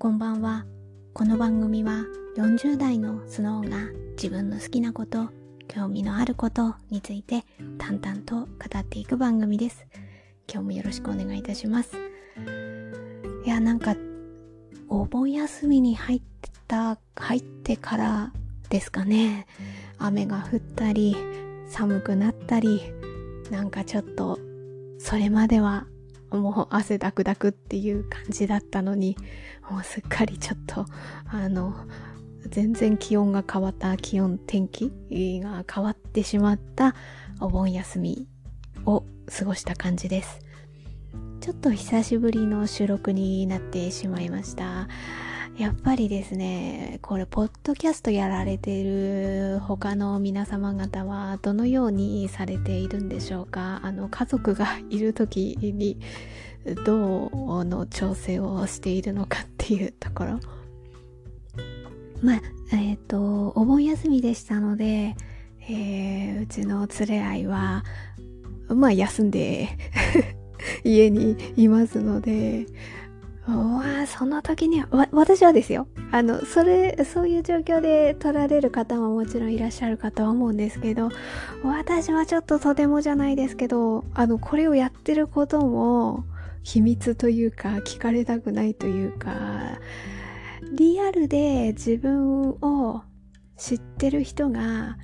[0.00, 0.64] こんばんは。
[1.12, 2.06] この番組は
[2.38, 3.80] 40代のスノーが
[4.12, 5.28] 自分の好きなこと
[5.68, 7.44] 興味のあることについて
[7.76, 8.46] 淡々と語
[8.78, 9.86] っていく番組です。
[10.50, 11.98] 今日もよろしくお願いいたします。
[13.44, 13.94] いやなんか
[14.88, 16.22] お盆休みに入っ
[16.66, 18.32] た入ってから
[18.70, 19.46] ですかね。
[19.98, 21.14] 雨が降ったり
[21.68, 22.80] 寒くなったり
[23.50, 24.38] なんかちょっと
[24.98, 25.84] それまでは
[26.30, 29.16] もう汗だくだくっていう感じだったのに
[29.68, 30.86] もうすっかりちょっと
[31.26, 31.74] あの
[32.48, 34.90] 全然気温が変わった気温天気
[35.40, 36.94] が変わってしまった
[37.40, 38.28] お盆休み
[38.86, 40.40] を過ごした感じです。
[41.40, 44.88] ちょっと久しぶりの収録になってしまいました。
[45.60, 53.78] やっぱりですね、これ、ポッドキャストやられている他の皆様方は、どのようにされているんでしょうか？
[53.82, 56.00] あの、家族がいる時に、
[56.86, 60.40] どうの調整をしているのかっていうところ。
[62.22, 62.40] まあ、
[62.72, 65.14] えっ、ー、と、お盆休みでしたので、
[65.68, 67.84] えー、うちの連れ合いは、
[68.68, 69.68] まあ、休んで
[70.84, 72.64] 家にいますので、
[73.58, 75.86] わその時には、わ、私はですよ。
[76.10, 81.10] あの、それ、そういう状況で取られる方ももちろんいらっしゃるかとは思うんですけど、
[81.64, 86.24] 私はちょっととてもじゃないですけど、あの、これをやってることも、
[86.62, 89.78] 秘密というか、聞かれたくないというか、
[90.72, 93.02] リアルで自分を
[93.56, 94.96] 知ってる人が、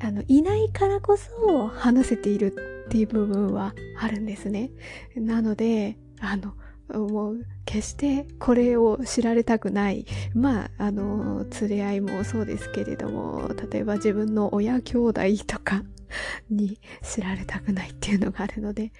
[0.00, 2.54] あの、いないからこそ話せている
[2.86, 4.70] っていう部分はあるんですね。
[5.16, 6.54] なので、あの、
[6.92, 10.06] もう決してこれを知られたくない。
[10.34, 15.82] まああの連れ合いもそうですけれども例えば自分の親兄弟とか
[16.50, 18.92] に知られたくないっていうのがあるので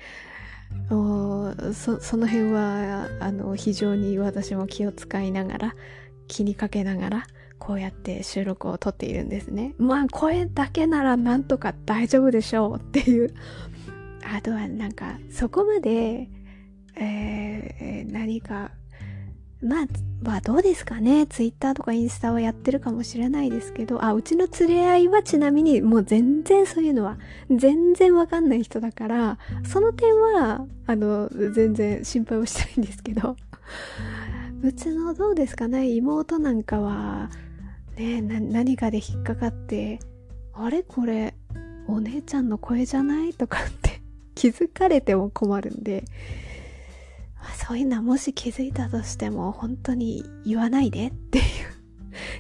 [0.88, 5.74] そその辺はあの非常に私も気を使いながら
[6.27, 7.27] 気にかけながら
[7.58, 9.74] こうやって収録を撮っているんですね。
[9.78, 13.34] まあ声だけならなんとか大丈夫でしょうっていう。
[14.36, 16.28] あとはなんかそこまで
[16.96, 18.70] えー、何か、
[19.62, 19.86] まあ、
[20.22, 21.27] まあどうですかね。
[21.27, 27.18] ツイッターとかインスタはやってるかもしれないですけど、あ、うちの連れ合いはちなみにもう全然そういうのは
[27.50, 33.36] 全然わかんない人だから、その点は、あの、全然心配をしてないんですけど、
[34.62, 35.88] うちのどうですかね。
[35.88, 37.30] 妹なんかは、
[37.96, 39.98] ね、何かで引っかかって、
[40.52, 41.34] あれこれ、
[41.86, 43.33] お姉ちゃんの声じゃない？
[43.33, 44.02] とかって
[44.34, 46.04] 気づかれても困るんで、
[47.52, 51.44] そういうのはもし気づいたとしても本当に言わないでっていう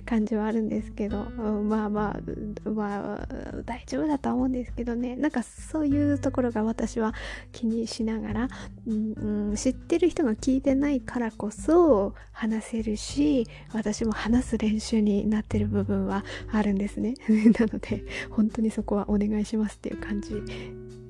[0.04, 3.26] 感じはあるんですけど、まあまあ、まあ、
[3.64, 7.14] 大丈夫だと思うんですけどね、なんかそういうところが私は
[7.52, 8.48] 気にしながら、
[8.86, 17.14] うん、知ってる人が聞いてないからこそ話せるし、私も話す練習になってる部分はあるんですね。
[17.58, 20.34] なので、本当にそこはお願いしますっていう感じ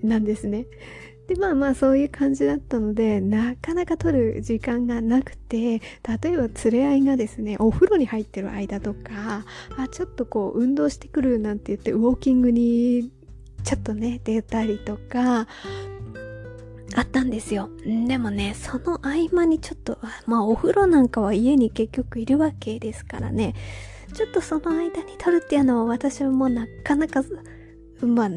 [0.03, 0.67] なんですね。
[1.27, 9.45] で、まあまあそういう感じだったので、なかなか取る時間がなくて、例えば連れ合いがですね、お風呂に入ってる間とか、
[9.77, 13.11] あ、ちょっとこう運動してくるなんて言って、ウォーキングに
[13.63, 15.47] ちょっとね、出たりとか、
[16.97, 17.71] あったんですよ。
[17.85, 23.55] でもね、その合間にちょっと、まあお風呂なんかは家に結局いるわけですからね、
[24.13, 27.25] ちょっとその間に撮るっていうのは私はもうなかなか、
[28.01, 28.31] まあ、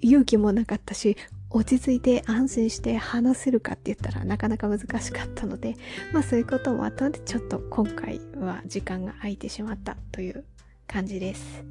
[0.00, 1.16] 勇気もなかったし、
[1.56, 5.76] 落ち着いて安心して話せるかって言ったらなかなか難しかったので、
[6.12, 10.44] まあそういうこともあったので、ちょっと今回は時間が空いてしまったという
[10.88, 11.64] 感じです。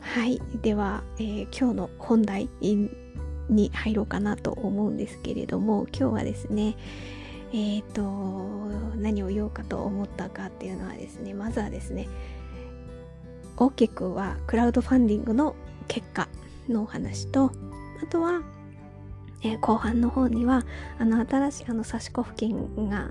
[0.00, 0.40] はい。
[0.62, 2.48] では、えー、今日の本題
[3.50, 6.76] に入ろうかなと思うんですけれども、今日はですね、
[7.52, 8.02] えっ、ー、と
[8.96, 12.08] 何を言おうかと思ったかっていうのはですねまずはですね
[13.56, 15.56] 大きくはクラウドファンディングの
[15.88, 16.28] 結果
[16.68, 17.50] のお話と
[18.02, 18.42] あとは、
[19.42, 20.64] えー、後半の方には
[20.98, 23.10] あの新しいあの差し子付近が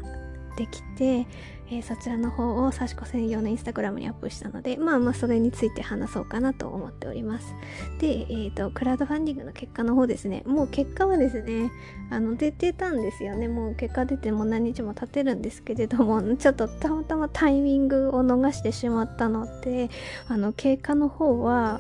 [0.58, 1.28] できて、
[1.70, 7.56] えー、そちらの方を刺し子専用のインスタグラムにアップしたので、まあまあそれについて話そうかなと思っております。
[8.00, 11.72] で、えっ、ー、と、クラウドファンディングの結果の方ですね、もう結果はですね、
[12.10, 13.48] あの、出てたんですよね。
[13.48, 19.90] もう結果出ても何日も経てるんですけれども、 ちょっとたまたまタイミングを逃してしまったので、
[20.28, 21.80] あの、経過の方は、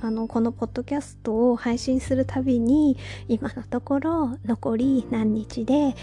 [0.00, 2.96] あの、このポッドキャストを配信するたびに、
[3.26, 5.94] 今のところ残り何日で、えっ、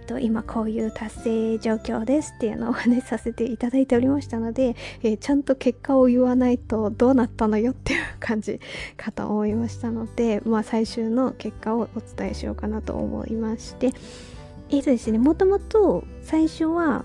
[0.00, 8.60] ー、と、今こういう達成状況ですっていうのをお話しさせていただいておりましたので、えー、ちゃんと結果を言わないとどうなったのよっていう感じ
[8.96, 13.92] かと思いましたので、まあ最終の結果をお伝えしようかなと思いまして、
[14.70, 17.04] えっ、ー、とですね、もともと最初は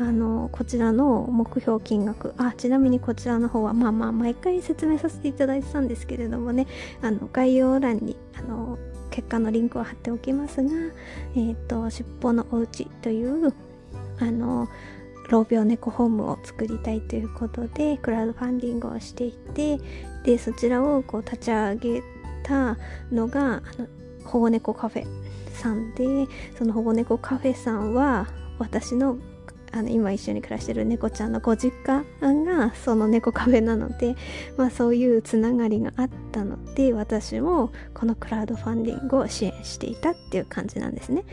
[0.00, 2.32] あのこちらの目標金額。
[2.36, 6.66] あちなみにこちらの方はまあまあ毎回説明させていただいてたんですけれどもね。
[7.02, 8.78] あの概要欄にあの
[9.10, 10.70] 結果のリンクを貼っておきますが
[11.34, 13.52] えっ、ー、と尻尾のおうちという
[14.20, 14.68] あの
[15.30, 19.78] 老病猫ホームを作りたいということでクラウドファンディングをしていて
[20.24, 22.02] でそちらをこう立ち上げ
[22.42, 22.76] た
[23.10, 23.88] のがあの
[24.24, 25.06] 保護猫カフェ
[25.52, 28.28] さんでその保護猫カフェさんは
[28.58, 29.18] 私の
[29.72, 34.16] あの今一緒に暮らしてる猫ちゃんのご実家がその猫カフェなので、
[34.56, 41.24] まあ、そういうつながりがあったので私もこのクラウドファンディングを支援していたっていう感じなんですね。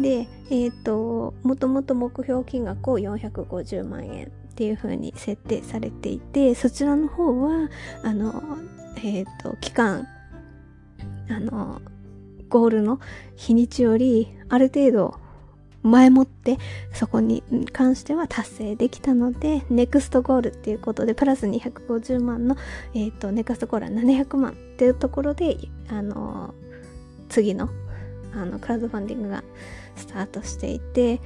[0.00, 7.70] で、えっ、ー、ともともと目標金額を450万円っていう風に設定されていてそちらの方は
[8.02, 8.58] あの
[8.96, 10.06] えっ、ー、と期間
[11.28, 11.80] あの
[12.48, 13.00] ゴールの
[13.34, 15.18] 日にちよりある程度
[15.82, 16.58] 前もって
[16.92, 17.42] そこに
[17.72, 22.56] 関しては達成できたので、ネクストゴールっていうことで、プラス250万の、
[22.94, 25.56] え、ー、と、ネクストゴールは700万っていうところで、
[25.88, 26.54] あの
[27.28, 27.68] 次の、
[28.34, 29.42] あの、クラウドファンディングが
[29.96, 31.20] スタートしていて、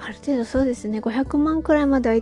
[0.00, 2.16] ある程度そうですね、500万くらいまでは、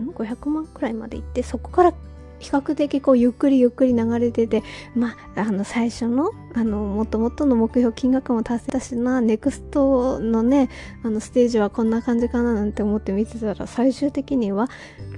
[0.00, 1.94] 500万くらいまで行って、そこから
[2.38, 4.62] 比較的こうゆっくりゆっくり流れてて、
[4.94, 10.68] まあ、あの最初の、あの、もともとの目標金額も達成したしな、ネクストのね、
[11.02, 14.68] あのステージはこんな感じかななんて思って見てたら、最終的には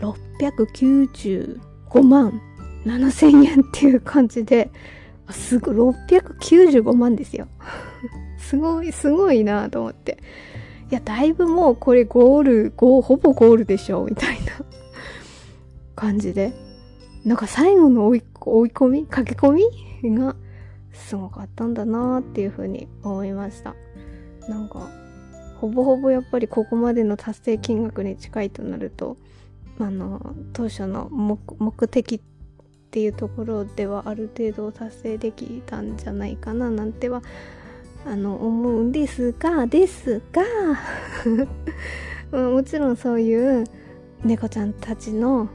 [0.00, 2.40] 695万
[2.84, 4.70] 7千円っていう感じで、
[5.30, 7.48] すごい、695万ですよ。
[8.38, 10.18] すごい、すごいなと思って。
[10.90, 14.52] いや、だいぶもうこれゴール、ゴ、ほぼゴールでしょ、みたいな
[15.94, 16.67] 感じで。
[17.28, 19.58] なんか最後の追い追い込み駆け込
[20.02, 20.34] みが
[20.94, 23.74] すごかったんだなっていうふうに思いました。
[24.48, 24.88] なんか、
[25.60, 29.18] ほぼほぼやっぱりここまでの達成金額に近いとなると、
[29.78, 32.20] あの、当初の目的っ
[32.90, 37.20] ていうところではある程度達成できたんじゃないかななんては、
[38.06, 40.42] あの、思うんですが、ですが
[42.50, 43.64] もちろんそういう
[44.24, 45.50] 猫ちゃんたちの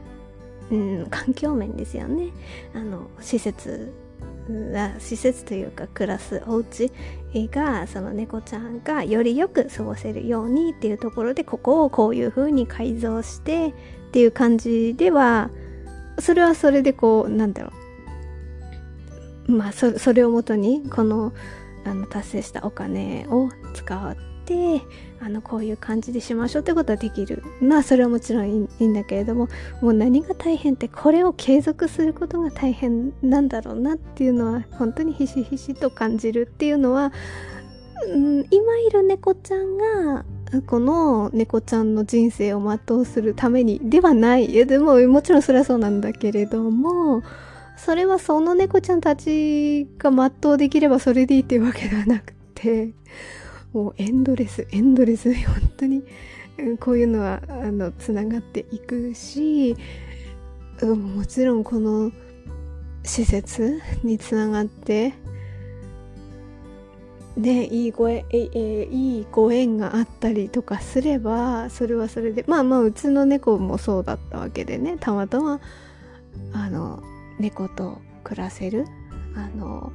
[0.73, 2.31] うん、環境面ですよね。
[2.73, 3.93] あの施設
[4.99, 6.91] 施設というか暮らすお家
[7.33, 13.73] がその猫ちゃんがよりよく過ごせるようにっていうところでここをこういう風に改造してっ
[14.11, 15.49] ていう感じでは
[16.19, 17.71] それはそれでこうなんだろ
[19.47, 19.51] う。
[19.51, 21.33] まあそれをもとにこの
[21.85, 24.81] あの達成したお金を使ってて
[25.19, 27.43] あのこういう感じでしましょうってことはできる。
[27.61, 29.47] まあそれはもちろんいいんだけれども
[29.81, 37.13] もう何が大変ってこれを継続することが大変なんだろうなっていうのは本当にひしひしと感じるっていうのは、
[38.07, 40.25] うん、今いる猫ちゃんが
[40.67, 44.45] この猫ちゃんの人生を全うするためにではない。
[44.45, 47.23] いやでももちろんそれはそうなんだけれども
[47.77, 52.93] それはその猫ちゃんたちが全うできればそれでいいっていうわけではなくて
[53.73, 56.03] もうエンドレスエンドレス 本当に
[56.79, 59.75] こういうのはあのつながっていくし
[60.81, 62.11] うんもちろんこの
[63.03, 65.13] 施設につながって
[67.35, 75.59] ねいいご縁ええいいご縁があったりとかすればそれはそれでまあまあうちの猫もそうだったわけでねたまたま
[76.53, 77.01] あの
[77.39, 78.85] 猫と暮らせる
[79.35, 79.91] あの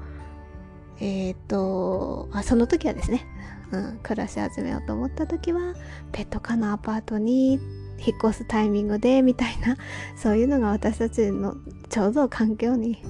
[1.00, 3.24] えっ、ー、とあその時はですね
[3.72, 5.74] うん、暮らし始めようと思った時は
[6.12, 7.54] ペット可のアパートに
[7.98, 9.76] 引っ越すタイミングでみたいな
[10.16, 11.56] そういうのが私たちの
[11.88, 13.02] ちょうど環境に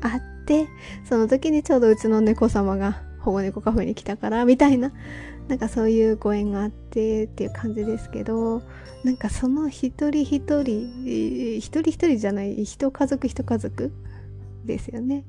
[0.00, 0.68] あって
[1.08, 4.92] その時にちょうどうちの猫様が保護猫カフェに来たからみたいな
[5.48, 8.62] なんかそういうご縁があってっていう感じですけど
[9.02, 13.92] なんかその一人一人一人一人じゃない一家族一家族
[14.64, 15.24] ですよね。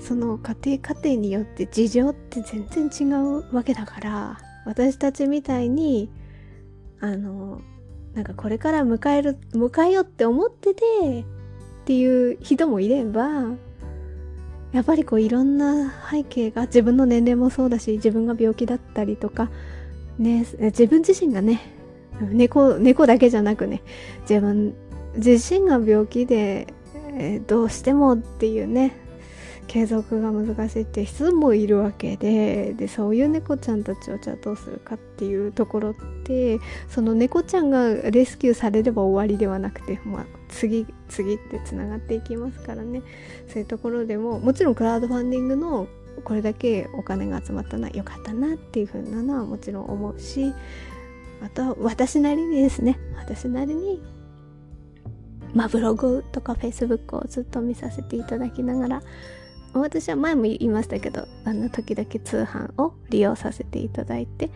[0.00, 6.10] その家庭家庭によって事情って全然違うわけだから私たちみたいに
[7.00, 7.60] あの
[8.14, 10.82] なんかこれから迎える迎えようって思ってて
[11.20, 11.24] っ
[11.84, 13.22] ていう人もいれば
[14.72, 19.50] やっぱりこういろんな背景が自分の年齢もそうだし自分が病気だったりとか
[20.18, 21.60] ね自分自身がね
[22.20, 23.82] 猫猫だけじゃなくね
[24.22, 24.74] 自分
[25.16, 26.72] 自身が病気で
[27.14, 28.96] えー、どうしてもっていうね
[29.66, 43.02] 継続が難しいって人もいるわけででそういう猫ちゃんたちをじゃあどうするかっていうところってその猫ちゃんがレスキューされれば終わりではなくて、まあ、次次ってつながっていきますからね。
[43.48, 45.86] そういうところでももちろんクラウドファンディングの
[46.24, 50.52] これだけお金が集まったのは良かったなっていう風なのはもちろん思うし
[51.42, 52.98] あとは私なりにですね。
[53.16, 54.02] 私なりに
[55.54, 59.02] まあブログとかフェイスブックをずっと見させていただきながら
[59.74, 64.50] 私は前も言いましたけどあの時々通販を利用させていただいて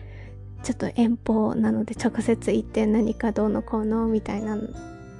[0.63, 4.57] ちょっと遠方なので直接行って何かどうのこうのみたいな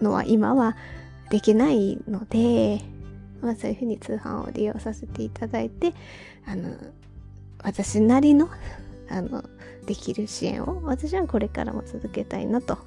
[0.01, 0.75] のは今は
[1.29, 2.81] できないので、
[3.41, 5.93] まあ、そういうふうに通販を利用させていただいて
[6.45, 6.75] あの
[7.63, 8.49] 私なりの
[9.09, 9.43] あの
[9.85, 12.77] できる支援を私はこれからも続けたいなと。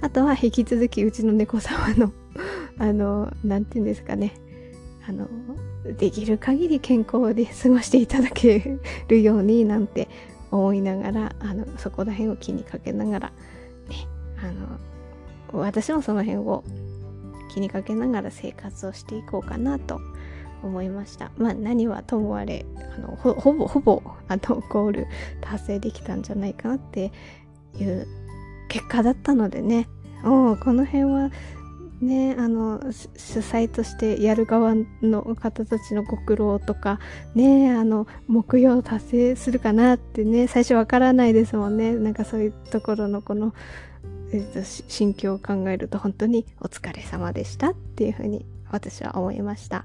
[0.00, 2.12] あとは引き続きうちの猫様の
[2.78, 4.34] あの何て言うんですかね。
[5.08, 5.28] あの
[5.96, 10.08] できる限り健康で過ごしていただけるようになんて
[10.50, 13.28] 思いながらあのそこら辺を気にかけながら
[13.88, 14.06] ね
[14.42, 16.64] あの私もその辺を
[17.54, 20.00] 気にかけながら生活をしていこうかなと
[20.62, 21.30] 思いました。
[21.36, 25.06] まあ何はともあれあのほぼほぼあのゴール
[25.40, 27.12] 達成できたんじゃないかなって
[27.78, 28.06] いう
[28.68, 29.88] 結果だったのでね。
[30.24, 31.30] おこの辺は
[32.00, 36.98] ねあの主催としてやる側の方たちのご苦労とか
[37.34, 43.54] ねあの目標を達成するかなってね最初わからないですもんねなんかそういうところのこの、
[44.32, 49.84] えーと、心境を考えると本当にお疲れ様でしたっていうふうに私は思いました。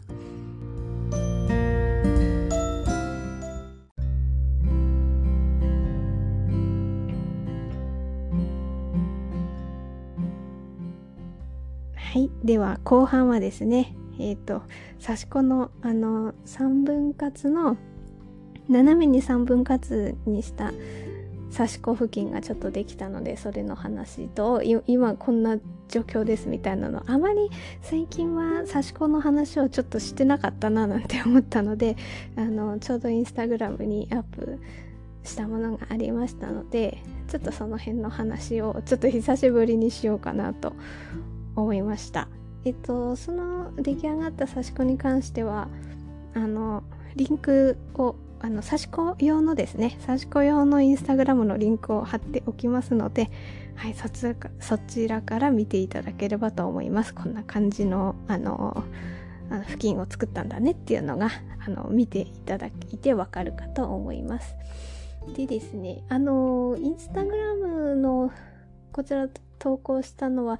[12.11, 12.29] はい。
[12.43, 14.63] では、後半はですね、えっ、ー、と、
[15.01, 17.77] 刺し子の、あの、3分割の、
[18.67, 20.73] 斜めに3分割にした
[21.55, 27.49] 刺し子付近がちょっとできたので、それの話と、今こんな状況ですみたいなの、あまり
[27.81, 31.95] 最近は刺し子の話をちょっとしてなかったななんて思ったので、
[32.35, 34.59] あの、ちょうどインスタグラムにアップ
[35.23, 36.97] したものがありましたので、
[37.29, 40.73] ちょっとその辺の話をちょっと久しぶりにしようかなと
[41.55, 42.27] 思いました。
[42.63, 45.67] えっとその出来上がった刺し子に関しては
[46.33, 46.83] あの
[47.15, 53.29] リンクをあの刺し子用のですね刺し子用のインスタグラムのリンクを貼っておきますので、
[53.75, 57.13] はい、そちらそちらから見ていただければと思います。
[57.13, 58.83] こんな感じのあの
[59.49, 61.29] あの付近を作ったんだねっていうのが
[61.65, 64.55] あの見ていただいてわかるかと思います。
[65.35, 68.31] でですねあのインスタグラムの
[68.91, 69.27] こちら
[69.59, 70.59] 投稿したのは、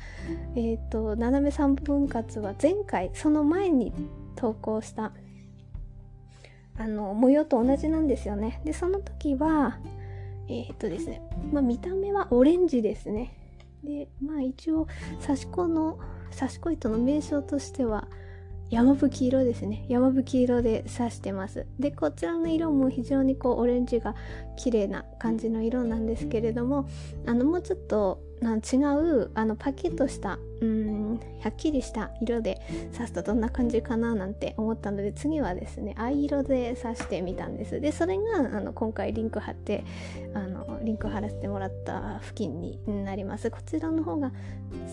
[0.56, 3.92] えっ、ー、と、斜め3分割は前回、その前に
[4.36, 5.12] 投稿した、
[6.78, 8.62] あの、模様と同じなんですよね。
[8.64, 9.80] で、その時は、
[10.48, 11.22] えっ、ー、とですね、
[11.52, 13.36] まあ見た目はオレンジですね。
[13.84, 14.88] で、まあ一応、
[15.22, 16.00] 刺し子の、
[16.38, 18.08] 刺し子糸の名称としては、
[18.72, 19.84] 山吹色ですね。
[19.90, 21.68] 山吹色で刺してます。
[21.78, 24.16] でこちらの色も非常にこうオレンジが
[24.56, 26.88] 綺麗な感じの色なんですけれども
[27.26, 32.62] あのもうちょっとな違うあのパキッとしたうんはっきりした色で
[32.94, 37.82] 刺すとどんな感じかななんて思ったので次はですね藍色で刺してみたんです。
[37.82, 39.84] でそれがあの今回リンク貼って
[40.34, 43.52] あのリンク貼らせてもらった付近になります。
[43.52, 44.32] こちらの方が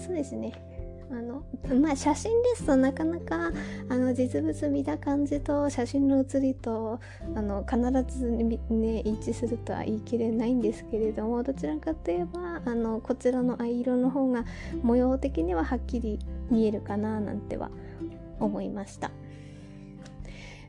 [0.05, 0.78] そうですね。
[1.11, 1.43] あの
[1.81, 3.51] まあ写真ですとなかなか
[3.89, 7.01] あの実物見た感じと写真の写りと
[7.35, 7.81] あの必
[8.19, 14.45] ずね一致するとは言い切れないんですけれどもどちらかといえばあのこちらの藍色の方が
[14.83, 16.19] 模様的にははっきり
[16.51, 17.71] 見えるかななんては
[18.39, 19.11] 思いました。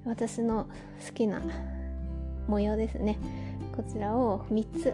[0.05, 0.67] 私の
[1.05, 1.41] 好きな
[2.47, 3.17] 模様ですね。
[3.75, 4.93] こちらを3つえっ、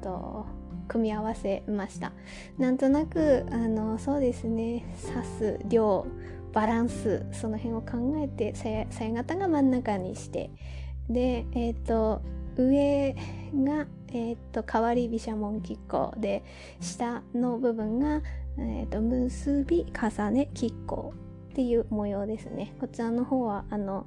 [0.00, 0.46] ー、と
[0.88, 2.12] 組み合わせました。
[2.58, 4.84] なんとなくあのそうですね。
[5.14, 6.06] 刺す量
[6.52, 10.50] バランスその辺を考えてさや型が真ん中にして。
[11.08, 12.22] でえっ、ー、と
[12.56, 13.14] 上
[13.54, 16.42] が、えーと、変わり飛車紋亀甲で
[16.80, 18.22] 下の部分が、
[18.58, 21.14] えーと、結び重ね亀甲
[21.50, 22.74] っていう模様ですね。
[22.80, 24.06] こちらの方はあの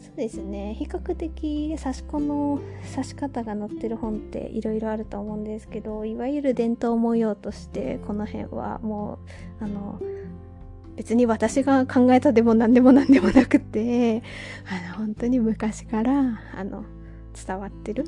[0.00, 0.74] そうですね。
[0.78, 2.60] 比較的刺し子の
[2.94, 9.18] 刺し方が載ってる本っていろいろあると思うんですけどいわゆる伝統模様としてこの辺はも
[9.60, 10.00] うあの
[10.96, 14.22] 別に私が考えたでも何でも何でもなくて
[14.68, 16.84] あの本当に昔からあの
[17.46, 18.06] 伝わってる。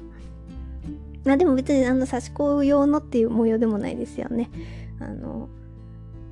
[1.26, 4.50] あでも別にあの刺し子用のっていう模様でもないですよね。
[5.00, 5.48] あの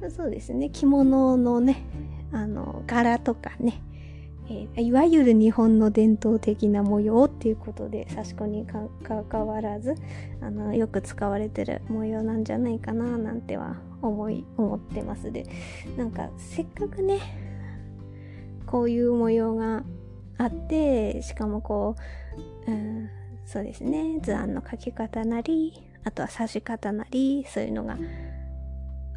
[0.09, 0.71] そうですね。
[0.71, 1.85] 着物のね
[2.33, 3.81] あの、柄とかね、
[4.49, 8.81] えー、いわゆる日本の伝統的な模様っていうことで刺し子にか
[9.29, 9.95] かわらず
[10.41, 15.33] あのよく使われてる模様なんじゃないかななんては思い思ってます。
[15.33, 15.47] で
[15.97, 17.21] なんかせっかくね
[18.67, 19.85] こういう模様が
[20.39, 21.97] あってしかもこ
[22.67, 23.09] う、うん、
[23.45, 25.73] そうですね図案の描き方なり
[26.05, 27.97] あとは刺し方なりそういうのが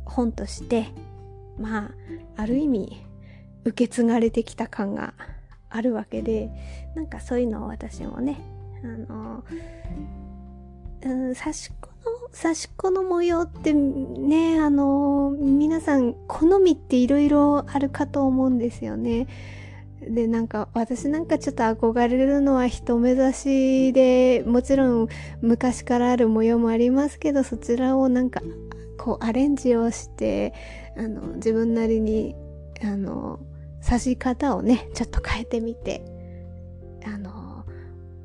[0.06, 0.88] 本として
[1.58, 1.92] まあ
[2.38, 3.09] ある意味
[3.70, 5.14] 受け継がれてきた感が
[5.70, 6.50] あるわけで
[6.96, 8.42] なんかそういうのを私もね
[8.84, 9.44] あの
[11.02, 19.28] うん刺し子の刺し子の模様ってねあの皆さん好みっていろいろあるかと思うんですよね。
[20.02, 25.08] でなんか私なんかちょっと憧れるのは人目指しでもちろん
[25.42, 28.42] 昔からある模様もありますけどそちらをなんか
[28.98, 30.54] こうアレンジをして
[30.98, 32.34] あの自分なりに
[32.82, 33.40] あの
[33.90, 36.06] 刺し方をねちょっと変えてみて
[37.06, 37.66] あの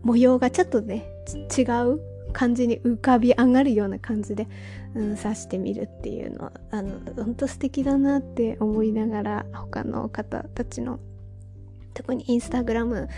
[0.03, 1.07] 模様がちょっとね
[1.57, 2.01] 違う
[2.33, 4.47] 感じに浮かび上がるような感じで、
[4.95, 10.99] うん、刺してみるっていうのはあの本当素敵だなって思いながら他の方たちの
[11.95, 13.09] 特にインスタグラム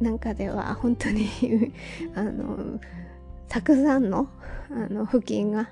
[0.00, 1.28] なんかでは本当に
[2.14, 2.80] あの
[3.48, 4.28] たくさんの
[4.70, 5.70] あの付近が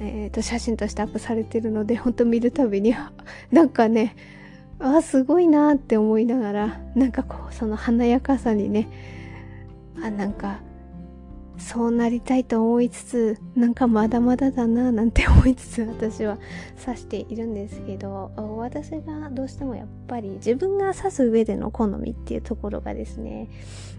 [0.00, 2.92] えーと、写真としてアップされてるので本当見るたびに
[3.52, 4.16] なんかね
[4.78, 8.88] あすごいなって思いながらなんかこうその華やかさにね
[10.02, 10.60] あなんか
[11.58, 16.38] そうなりたいと思いつつなんかまだまだだななんて思いつつ私は
[16.86, 23.48] 指しているんですけど私がどうしてもやっぱり自分が指す上での好みっていうところがですね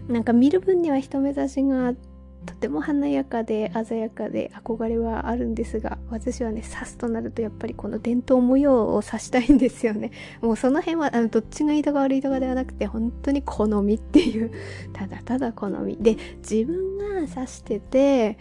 [0.08, 2.07] なんか見る分には人目指しがあって
[2.48, 10.12] とても華やかで鮮やかで憧れはあるんですが私はね刺すとなるとやっぱりこの伝統模様を刺したいんですよね。
[10.40, 14.50] もうその辺はあのどっちがいいとか悪いとかではなくて本当に好みっていう。
[14.94, 15.98] ただただ好み。
[16.00, 18.38] で自分が刺してて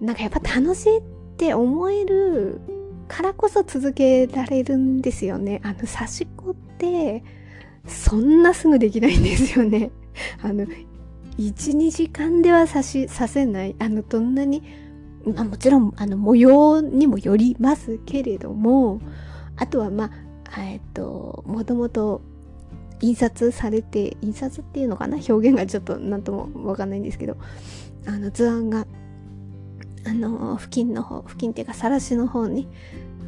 [0.00, 1.02] なんかやっぱ楽しいっ
[1.36, 2.60] て思える
[3.08, 5.60] からこそ続けられるんですよね。
[5.64, 7.24] あの刺し子って
[7.84, 9.90] そんなすぐできないんですよね。
[10.42, 10.66] あの
[11.38, 13.76] 12時間ではさしさせない。
[13.78, 14.62] あのどんなに、
[15.24, 19.00] まあ、もちろんあの模様にもよりますけれども
[19.56, 20.10] あとはま
[20.52, 22.20] あえっともともと
[23.00, 25.16] 印刷されて印刷っていうのかな？
[25.16, 27.36] 表現がちょっと何ともわかんないんですけど
[28.06, 28.86] あの図案が
[30.04, 32.68] あの付近の方付近っていうかさらしの方に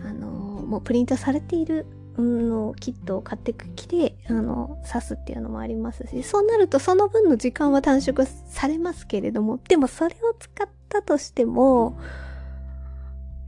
[0.04, 1.86] あのもうプリントされている
[2.18, 11.98] のキットを買ってきて、あの、刺すっていうのもありますし、そうなるとその分の時間は短縮されますけれども、でもそれを使ったとしても、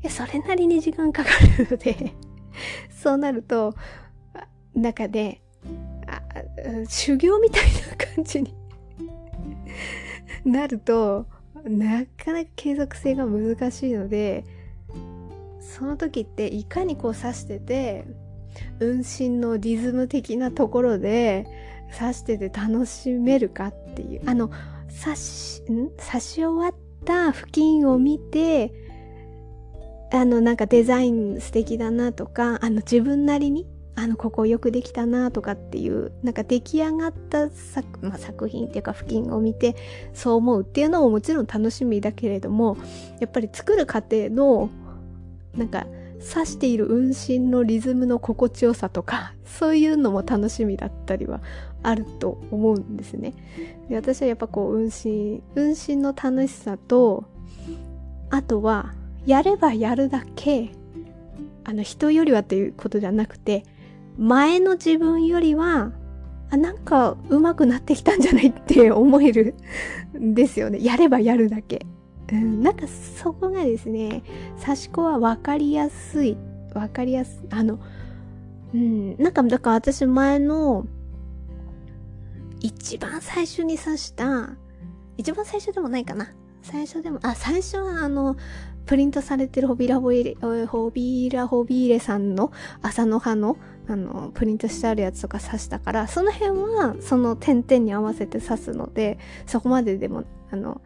[0.02, 2.14] いや、それなりに時間かかるので
[2.90, 3.74] そうなると、
[4.74, 5.42] 中で、
[6.06, 6.20] あ
[6.88, 8.54] 修行みたいな感じに
[10.44, 11.26] なると、
[11.64, 14.44] なかなか継続性が難しいので、
[15.60, 18.04] その時っていかにこう刺してて、
[18.80, 21.46] 運針のリズム的なところで
[21.98, 24.22] 刺してて楽しめるかっていう。
[24.26, 24.50] あの
[25.04, 25.90] 刺しん？
[25.90, 28.72] 刺し終わった付近を見て
[30.12, 39.76] あのなんかデザイン素敵だなとかあの自分なりにあのここよくできたなとかっていうなんか出来上がった作,、まあ、作品っていうか付近を見て
[40.14, 42.76] そう思うっていうのももちろん楽しみだけれども
[43.20, 44.70] やっぱり作る過程の
[45.54, 45.86] なんか
[46.22, 51.40] 指している運針のリズムの心地よさとかそういうのも楽しみだったりは
[51.82, 53.34] あると思うんですね。
[53.88, 57.24] で私はやっぱこう運針運針の楽しさと
[58.30, 58.94] あとは
[59.26, 60.70] やればやるだけ
[61.64, 63.64] あの人よりはっていうことじゃなくて
[64.18, 65.92] 前の自分よりは
[66.50, 69.54] あなんか上手くなってきたんじゃないって思える
[70.18, 71.86] んですよねやればやるだけ
[72.30, 74.22] うん、なんかそこがですね、
[74.60, 76.36] 刺し子は分かりやすい。
[76.72, 77.46] 分かりやすい。
[77.50, 77.78] あの、
[78.74, 80.86] うん、なんかだから私前の
[82.60, 84.50] 一番最初に刺した、
[85.16, 86.32] 一番最初でもないかな。
[86.62, 88.36] 最初でも、あ、最初はあの、
[88.86, 93.56] プリントされてるホビラホビレ、ホビラホビーレさんの朝の葉の、
[93.88, 100.80] あの、プリントしてあるやつとか刺したから、その辺は、その点々に合わせて刺すので、そこまででも、あの、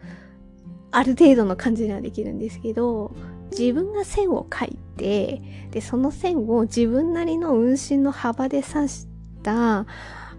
[0.96, 3.14] ある程度の感じにはできるんですけど、
[3.50, 9.06] 自分が線を描いて、で、その線を自分なりの運針の幅で刺し
[9.42, 9.84] た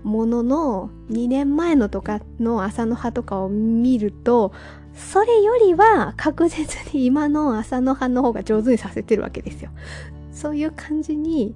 [0.02, 4.52] ものの2年前のとかの朝の葉とかを見ると、
[4.96, 9.70] それよりは確実に今の朝の葉の方が上手にさせてるわけですよ。
[10.32, 11.56] そういう感じに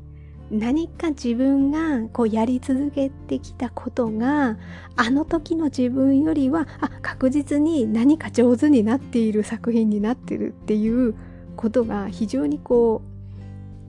[0.52, 4.58] 何か自分がこうやり続けてきたことが
[4.98, 11.16] あの時の自分よりはあ確実に何か上手になっている作品になってるっていう
[11.56, 13.02] ことが非常にこ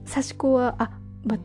[0.05, 0.91] う刺し子はあ、
[1.25, 1.37] ま、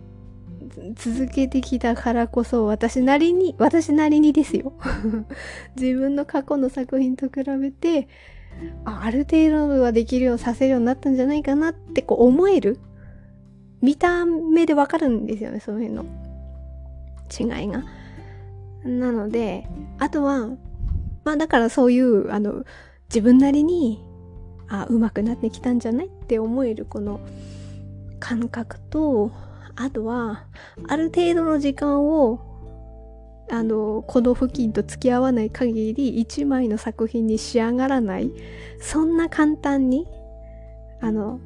[0.94, 4.72] 続けてきたからこそ私なりに私なりにですよ。
[5.76, 8.08] 自分の過去の作品と比べて
[8.84, 12.78] あある程度はできるようさせるようになったんじゃないかなってこう思える
[13.80, 16.04] 見た目でわかるんですよね、その辺の
[17.30, 17.84] 違いが。
[18.84, 19.66] なので、
[19.98, 20.48] あとは、
[21.24, 22.64] まあだからそういう、あの、
[23.08, 24.04] 自分なりに、
[24.68, 27.20] あ、上手くなってきたんじゃないって思えるこの
[28.20, 29.30] 感覚と、
[29.76, 30.46] あとは、
[30.88, 32.40] ある程度の時間を、
[33.50, 38.30] あの、この付近と付き合わない限り、一枚の作品に仕上がらない。
[38.80, 40.06] そんな簡単に、
[41.00, 41.40] あの、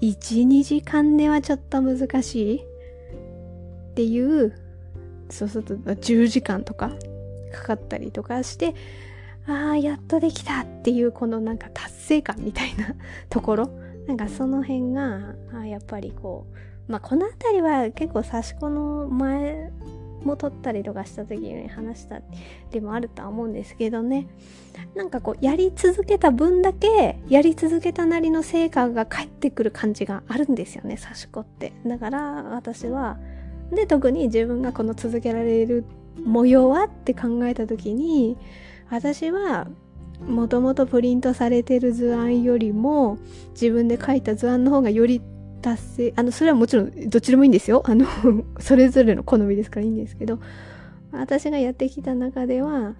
[0.00, 4.54] 1、2時間ではちょっと難しいっていう、
[5.30, 6.92] そうすると10時間とか
[7.52, 8.74] かかったりとかして、
[9.46, 12.94] ああ、やっとできたっていうこのなんか達成感みたいな
[13.30, 13.70] ところ。
[14.06, 16.46] なんかその辺が、あやっぱりこ
[16.88, 19.72] う、まあこの辺りは結構差し子の前
[20.26, 22.20] も撮ったりとかした時に話した
[22.72, 24.26] りもあるとは思うんですけどね。
[24.94, 31.72] なんかこうやり続けた分だけやり続けたなりの成果が返ってくる感じがあるんですよね刺し子って。
[31.86, 33.18] だから私は
[33.72, 35.84] で特に自分がこの続けられる
[36.22, 38.36] 模様はって考えた時に
[38.90, 39.68] 私は
[40.20, 43.18] もともとプリントされてる図案よりも
[43.50, 45.20] 自分で書いた図案の方がより
[45.66, 47.82] 達成あのそれはもちろんどっちでもいいんですよ。
[47.84, 48.06] あの
[48.60, 50.38] それぞれの好みですからいいんですけど。
[51.12, 52.94] 私がやってきた中では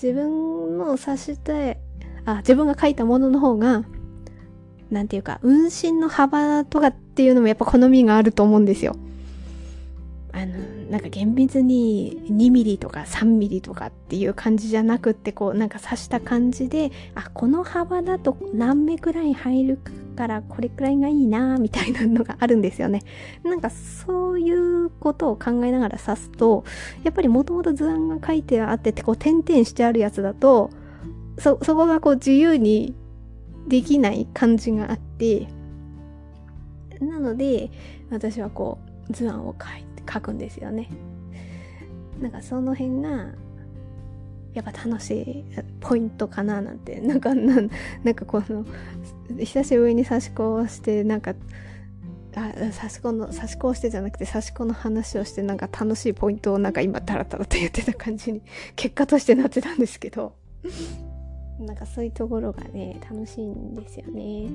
[0.00, 1.78] 自分の指して
[2.24, 3.84] あ自分が書いたものの方が
[4.90, 8.94] 何て言うか運針の幅とかっていうのもやっぱ好みがあると思うんですよ。
[10.32, 10.52] あの
[10.90, 19.78] なんか厳密に2ミリとか3ミリとかっていう感じじゃなくってこうなんか刺した感じであこの幅だと何目くらい入る
[20.16, 23.02] からこれくらいがいいなみたいなのがあるんですよね。
[23.44, 26.64] なんかそういうことを考えながら刺すと
[27.04, 30.70] やっぱりもともと図案が書いてあっててこう点々してあるやつだと
[31.38, 32.94] そそこがこう自由に
[33.68, 35.46] できない感じがあって
[37.00, 37.70] なので
[38.10, 40.88] 私はこう図案を書いて書くんですよね。
[42.20, 43.28] なんかその辺が
[44.52, 45.44] やっぱ楽しい
[45.80, 47.68] ポイントかななんてなんかなん
[48.14, 48.66] かこの
[49.38, 51.34] 久しぶりに差し子をしてなんか
[52.34, 58.42] あ差し子の差し子をしてじゃなくて差し子の話をしてなんか楽しいポイントをなんか今タラタラと言ってた感じに
[58.76, 60.34] 結果としてなってたんですけど
[61.58, 64.50] なんかそういうところがね楽しいんですよね。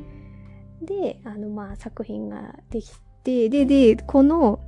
[0.82, 2.92] であのまあ作品ができ
[3.24, 4.60] てででこの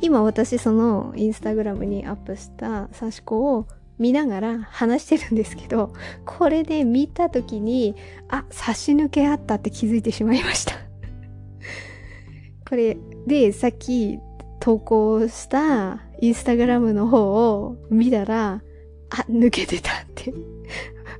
[0.00, 3.66] 今私そのインスタグラムにアップした刺し子を
[3.98, 5.92] 見ながら話してるんですけど、
[6.26, 7.94] これで見た時に、
[8.28, 10.74] あ、差し抜けあったって気づいてしまいました。
[12.68, 14.18] これでさっき
[14.60, 17.18] 投稿したインスタグラムの方
[17.58, 18.62] を見たら、
[19.10, 20.32] あ、抜けてたって。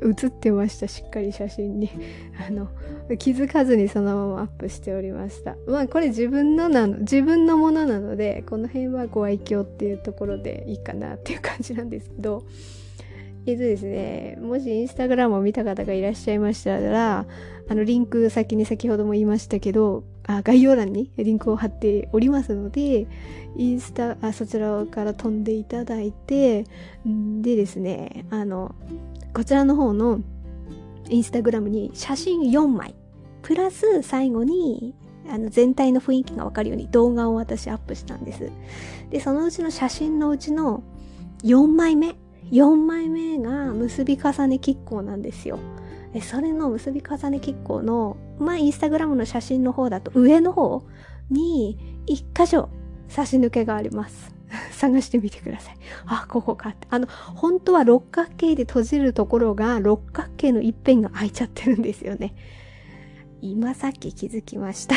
[0.05, 1.91] 映ってました、しっかり写真に。
[2.47, 2.69] あの、
[3.19, 5.57] 気づかずにそのままアップしておりました。
[5.67, 12.45] まあこれ自分のなの、自分のものなので、この辺はご愛嬌っていうところでいいかなっていう感じなんですけど、
[13.47, 17.27] えっとですね、もしインスタグラムを見た方がいらっしゃいましたら、
[17.69, 23.07] あのリンク先に先ほども言いましたけど、あ概要欄にリンクを貼っておりますので、
[23.57, 26.65] インスタ、あそちらから飛んでいただいて、
[27.05, 28.75] でですね、あの、
[29.35, 30.21] こちらの方の
[31.09, 32.95] インスタグラムに写真4枚、
[33.43, 34.95] プラス最後に
[35.29, 38.51] あの全体の雰囲気がわかるように動画を私アップしたんです。
[39.11, 40.85] で、そのうちの写真のうちの
[41.43, 42.15] 4枚目、
[42.53, 45.59] 4枚目が結び重ね亀甲なんですよ。
[46.23, 50.85] それの結び重ね亀甲の、まあ、インスタグラムの写真の方だと上の方
[51.29, 52.69] に1箇所
[53.09, 54.34] 差し抜けがあります。
[54.75, 55.77] 探してみてください。
[56.07, 56.87] あ、ここかって。
[56.91, 62.35] あの、本当は六角形で閉じるところが六角形の一辺が開いちゃってるんですよね。
[63.41, 64.97] 今さっき気づきました。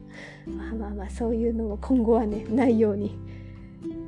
[0.46, 3.16] まあまあまあ、そういうのも今後はね、ないように。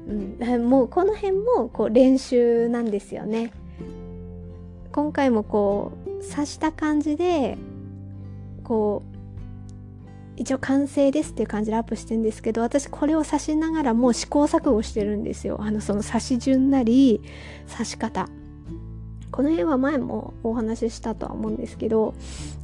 [0.08, 3.52] うん、もうこの辺もこう練習なんですよね。
[4.92, 7.58] 今回もこう、刺した感じで、
[8.64, 9.09] こう、
[10.40, 15.58] 一応完成ですっていう感じでアップしてるんですけど私これを刺しながらもう試行錯誤してるんですよ。
[15.60, 17.20] あのその刺し順なり
[17.70, 18.26] 刺し方。
[19.30, 22.14] この辺は前もお話ししたとは思うんですけど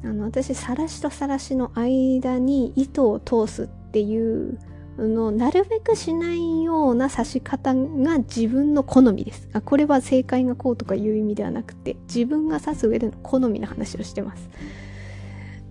[0.03, 4.59] あの私さらしとさらしの間に糸を通すっていう
[4.99, 9.51] のなるべくしないような刺し方が自分の好みです。
[9.53, 14.49] あこれは正解がこうとかいう意味ではなくて自分が刺す上での好みの話をしてます。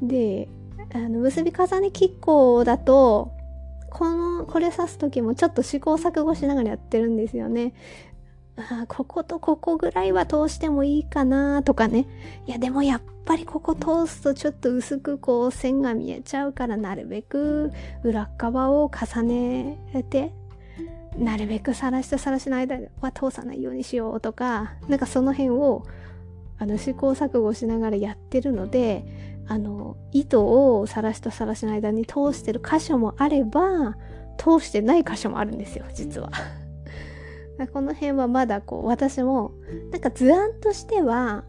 [0.04, 0.48] で
[0.96, 3.34] あの結び重ねキッコだと
[3.90, 7.74] このこれ刺す時もちょっと試行錯誤しながらやってるんですよね。
[8.58, 12.08] あこことここぐらいは通してもいいかなとかね。
[12.46, 17.72] いやでもやっぱりここ通すとちょっと薄くこう線が見えちゃうからなるべく
[18.04, 19.78] 裏側を重ね
[20.10, 20.34] て
[21.18, 25.86] なるべくさらしとさらしの間は通さないようにしようとかなんかその辺を
[26.58, 33.96] あの試行錯誤しながらやってるのであの糸をさらしとさらしの間に通してる箇所もあれば
[34.38, 36.32] 通してない箇所もあるんですよ実は。
[37.72, 39.52] この辺はまだこう私も
[39.92, 41.46] なんか図案としては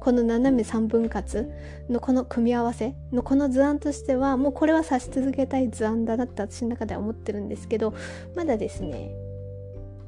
[0.00, 1.46] この斜め3分割
[1.88, 7.92] のこの組み合わせのこの図案としてはもうこれは指し続けたい図案だなって私の中では思ってるんですけど
[8.34, 9.12] まだですね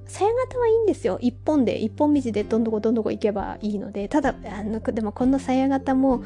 [0.06, 6.24] さや型はいいんですよ一本で一本道でどんどこどんどこ行けばいいのでただあのでもこのさや型も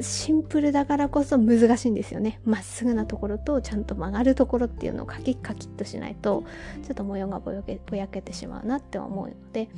[0.00, 6.44] シンプルだからこそ難しいんですよねまっすぐなところとちゃんと曲がるところっていうのをカキッカキッとしないと
[6.84, 9.68] ちょっと模様がぼやけぼやけてしまうなって思うので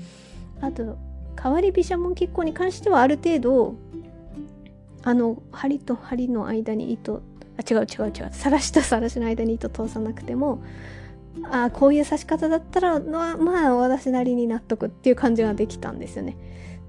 [0.61, 0.97] あと
[1.41, 3.75] 変わり飛車紋吉行に関してはある程度
[5.03, 7.23] あの針と針の間に糸
[7.57, 10.63] あ違う違う違うさらしとさらしの間に糸通さなくても
[11.51, 16.37] あこういう刺し方だったらまあまあ私なりに納得っていう感じができたんですよね。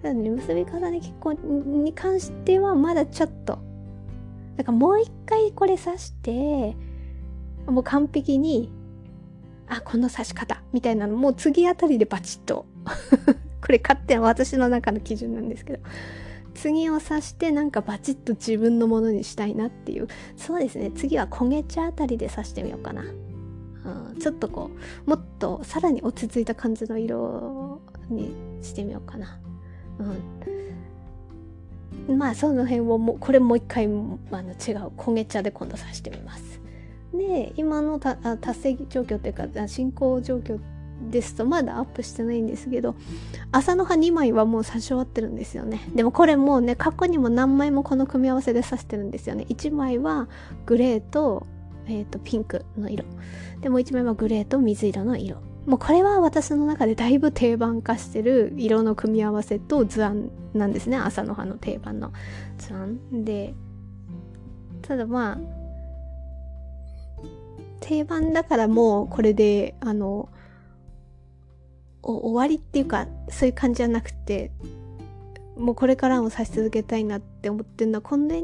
[0.05, 1.35] ただね、結び重ね結婚
[1.83, 3.57] に関してはまだちょっと。
[4.55, 6.75] だからもう一回これ刺して、
[7.65, 8.71] もう完璧に、
[9.67, 12.67] あ、この刺し方みたいなのもう次あたりでバチッと。
[13.65, 15.79] これ勝手な私の中の基準なんですけど。
[16.53, 20.07] 次を刺してなんかバチッと自分のものにしたいなっていう。
[20.37, 20.91] そうですね。
[20.91, 23.01] 次は焦げ茶あたりで刺してみようかな。
[23.01, 24.69] うん、ちょっとこ
[25.05, 29.39] う、もっとさらに落ち着いた感じの色にしてみようかな。
[32.07, 36.61] うん、まあその辺をもうこれもう一回あの違う焦げ茶で今度さしてみます。
[37.13, 40.59] で今の達成状況というか進行状況
[41.09, 42.95] ですとまだアップしてないんですけど
[43.51, 45.81] 朝の葉2枚はもう刺し終わってるんですよね。
[45.93, 49.45] でもこれもうね過去にも何枚もこの組み合わせで刺してるんですよね。
[49.49, 50.27] 1枚は
[50.65, 51.47] グレーと,、
[51.87, 53.05] えーとピンクの色。
[53.61, 55.37] でもう1枚はグレーと水色の色。
[55.65, 60.97] もうこれは私の中でだいぶ定番化してる色の組み合わせと図案なんですね。
[60.97, 62.13] 朝の葉の定番の
[62.57, 63.23] 図案。
[63.23, 63.55] で
[64.81, 65.37] ただまあ
[67.79, 70.29] 定番だからもうこれであの
[72.03, 74.51] 終わりっていうかそういう感じじゃなくて
[75.57, 77.97] もうこれからもさし続けたいなって思ってるの。
[77.97, 78.43] は今年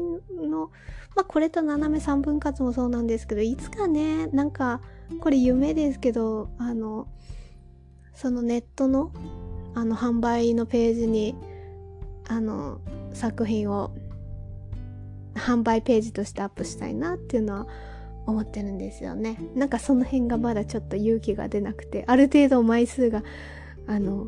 [0.50, 0.70] の
[1.14, 4.80] まあこれと斜め3分割もそうなんですけどいつかねなんか
[5.20, 7.08] これ夢ですけどあの
[8.14, 9.12] そのネットの
[9.74, 11.34] あの販売のページに
[12.28, 12.80] あの
[13.14, 13.94] 作品を
[15.34, 17.66] 販売ページとしてアップしたいなっていうのは
[18.26, 19.38] 思ってるんですよね。
[19.54, 23.22] なんかその辺がまだちょっと勇気が出なくてある程度枚数が
[23.86, 24.26] あの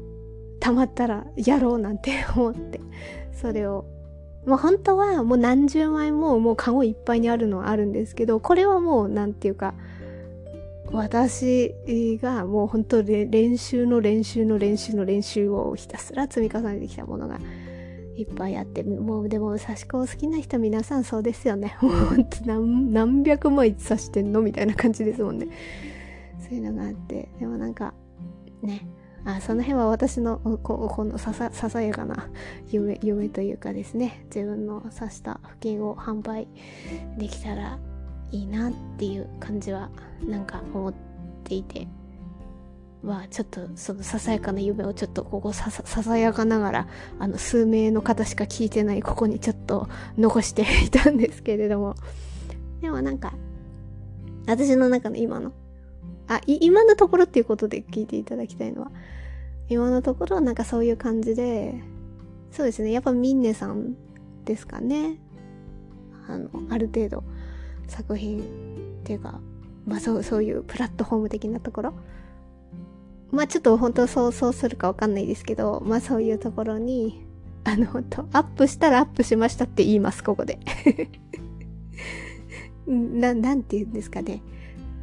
[0.61, 2.81] 溜まったらやろうなんて思って
[3.33, 3.87] それを。
[4.47, 9.73] もう本当はもう何十枚ももうカゴいっぱいにあるのはあるんですけどこれはもう何て言うか
[10.95, 11.75] 私
[12.23, 17.39] がもう本当に練習の練習の練習の練習をひたすら積み重ねてきたものが
[18.17, 21.77] いっぱいあって、もうでも刺し子を好きな人皆さんそうですよね。
[21.83, 25.49] もうほんと何何百枚刺してんのみたいな感じですもんね。
[26.39, 27.93] そういうのがあって、でもなんか、
[28.63, 28.87] ね、
[29.25, 32.29] あその辺は私のここのささささやかな
[32.69, 36.47] 夢夢というかですね自分の刺した付近を販売
[37.17, 37.79] できたら
[38.35, 39.89] いいなっていう感じは
[40.27, 40.95] なんか思っ
[41.45, 41.87] ていて。
[43.03, 51.97] はちょっとそのささやかな夢をちょっとここささやかながらあの数名の方しか聞いてないここにちょっと残していたんですけれども。
[52.81, 53.35] でもなんか
[54.47, 55.53] 私の中の今の
[56.29, 58.91] あ今のところっていうことで聞いていただきたいのは
[59.69, 61.75] 今のところなんかそういう感じで
[62.53, 63.97] そうですねやっぱミンネさん
[64.47, 65.19] ですかね。
[66.27, 67.25] あのある程度。
[67.89, 68.43] 作品っ
[69.05, 69.41] ていうか、
[69.87, 71.95] まあそう、そういうプラットフォーム的なところ。
[73.31, 77.27] まあちょっと本当そうそうするかわかんないですけど、まあそういうところに、
[77.65, 80.59] あの、本当アップしたらアップしましたって言います、ここで。
[82.87, 84.43] な、なんて言うんですかね。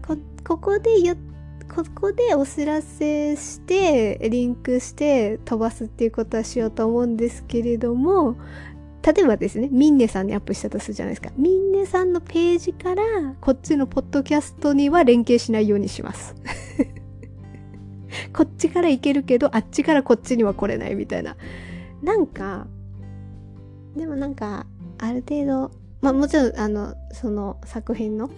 [0.07, 1.17] こ、ここで言
[1.73, 8.35] ここでお知らせして、リンクして飛ばすっていうことはしようと思うんですけれども、
[9.03, 11.31] 例えばですね、ミンネさんにアップしたとするじゃないですか。
[11.35, 13.03] ミンネさんのページから
[13.41, 16.35] こっちのポッドキャストには連携しないようにします。
[18.33, 21.35] こっちから行けるけど、あっちからこっちには来れないみたいな。
[22.03, 22.67] なんか、
[23.95, 24.67] でもなんか、
[24.99, 28.29] ある程度、まあもちろん、あの、その作品の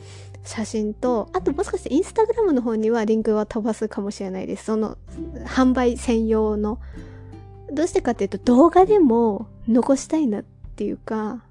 [0.43, 4.65] 写真と、あともしかしてインスタグラムの方にはリンクは飛ばすかもしれないです。
[4.65, 4.97] その、
[5.45, 6.79] 販売専用の。
[7.71, 11.43] どうしてかっていうと、動画でも残したいなっっていうか、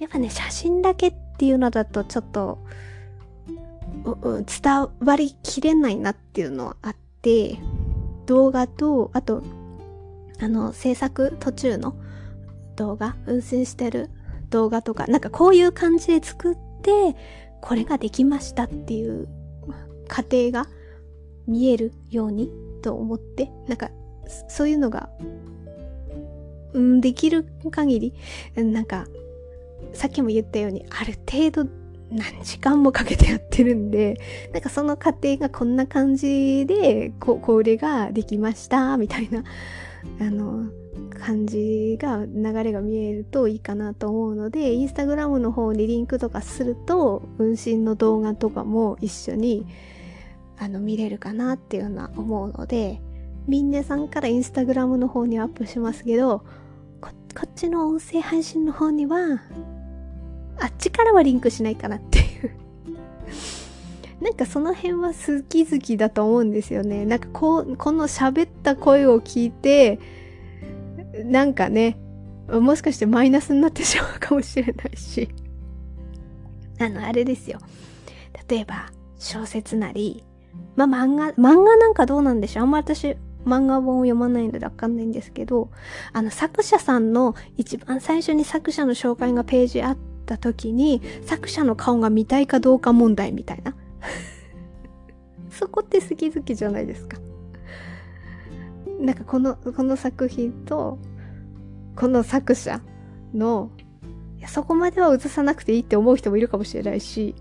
[0.00, 2.58] やっぱね、写真だけっていうのだとちょっと、
[4.04, 7.58] 伝わりきれないなっていうのはあって、
[8.26, 9.42] 動画と、あと、
[10.40, 11.94] あの、制作途中の
[12.74, 14.10] 動画、運転してる
[14.50, 17.16] 動画とか、なんかこういう感じで作って、
[17.60, 19.28] これができましたっていう
[20.08, 20.66] 過程が
[21.46, 22.50] 見えるように
[22.82, 23.90] と思って、なんか
[24.48, 25.08] そういうのが、
[26.74, 28.14] うん、できる限り、
[28.56, 29.06] なんか、
[29.92, 31.70] さっきも言ったように、ある程度
[32.10, 34.20] 何時間もかけてやってるんで、
[34.52, 39.44] なんかその過程がこんな感じで、こ、これができました、みたいな、
[40.20, 40.70] あの、
[41.18, 49.66] 感じが流れが見えるといいかなと思うのでインスタグラムの方にリンクとかすると運針の動画とかも一緒に
[50.58, 53.00] あの見れるかなっていうのは思うので
[53.46, 56.44] みんなさんからインスタグラムの方にアップしますけど
[57.34, 59.18] こっちの音声配信の方には
[60.60, 62.50] あっちからはリンクしないかなっていう
[64.20, 67.04] なんかその辺は好き好きだと思うんですよね。
[67.04, 69.98] なんかこう、この喋った声を聞いて、
[71.24, 71.98] なんかね、
[72.48, 75.28] もしかしてマイナスになってしまうかもしれないし。
[76.78, 77.58] あの、あれですよ。
[78.48, 80.24] 例えば、小説なり、
[80.76, 85.70] まあ、漫画、漫画なんかどうなんでしょうあんま私、漫画本を読まないのでわかんないんですけど、
[86.12, 93.74] あの、作者さんの一番最初に作者の紹介がページあった時に、作者の顔が見たいかどうか問題みたいな。
[95.50, 97.18] そこって好き好きじゃないですか。
[99.00, 100.98] なんかこの、この作品と、
[101.96, 102.80] この作者
[103.34, 103.70] の、
[104.38, 107.34] いや、そこまでは映さなくていいって思う人もいるかもしれないし、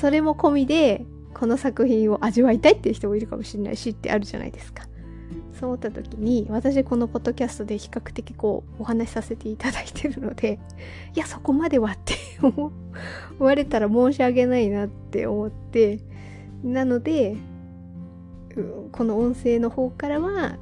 [0.00, 1.04] それも込みで、
[1.38, 4.84] この作品を味わいたいっていう人もいるかもしれないしってあるじゃないですか。
[5.58, 10.60] そう思った時に、私このポッドキャストで比較的こう、お話しさせていただいてるので、
[11.14, 12.72] いや、そこまではって 思
[13.38, 16.00] われたら申し訳ないなって思って、
[16.62, 17.36] なので、
[18.92, 20.58] この音声の方からは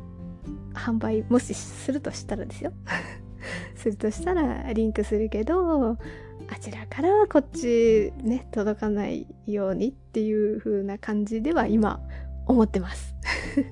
[0.75, 2.73] 販売もしするとしたらですよ
[3.75, 5.97] するとしたらリンクするけど
[6.49, 12.01] あちらからはこっちね届かないようにっていう風な感じでは今
[12.47, 13.15] 思ってます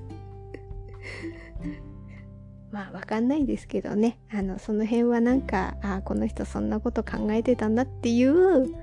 [2.71, 8.75] まあわかんないですけどねあのその辺はなんかあこの人そんなこと考えてたんだっていう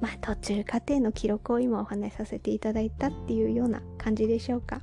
[0.00, 4.80] まあ、途中過程の記録を今お話しさせていただいたっていうような感じでしょうか。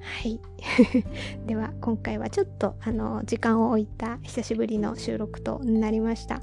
[0.00, 0.40] はい。
[1.46, 6.42] では、今回はちょっと、あの、時間を置いた久しぶりの収録となりました。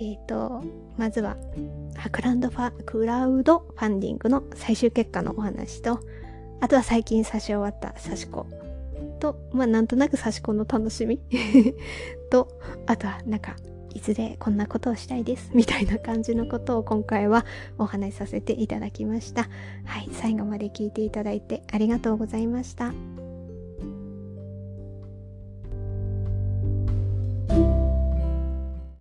[0.00, 0.62] えっ、ー、と、
[0.96, 1.36] まずは、
[2.10, 6.00] クラウドファ、クラウドファンディングの最終結果のお話と、
[6.60, 8.46] あとは最近差し終わった差し子
[9.20, 11.20] と、まあ、なんとなく差し子の楽しみ
[12.30, 12.48] と、
[12.86, 13.56] あとは、なんか、
[13.94, 17.46] いずれこんなことをしたいですみたいな感じのことを今回は
[17.78, 19.48] お話しさせていただきました。
[19.84, 22.92] はい、最後まで聞いていただいてありがとうございました。